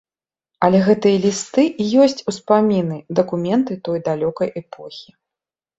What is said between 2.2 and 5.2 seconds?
ўспаміны, дакументы той далёкай эпохі.